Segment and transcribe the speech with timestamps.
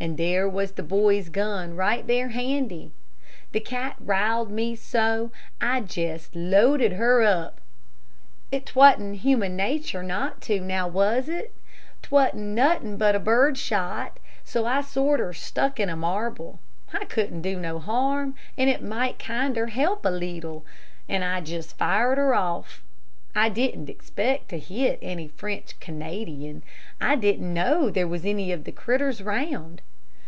[0.00, 2.92] And there was the boy's gun right there handy.
[3.50, 7.60] The cat riled me so, I jest loaded her up.
[8.52, 11.52] 'T wa'n't in human natur' not to, now was it?
[12.02, 16.60] 'T wa'n't nothin' but bird shot, so I sorter stuck in a marble.
[16.94, 20.64] It couldn't do no harm, and it might kinder help a leetle.
[21.08, 22.84] And I just fired her off.
[23.34, 26.62] I didn't expect to hit any French Canadian;
[27.00, 29.82] I didn't know there was any of the critters round.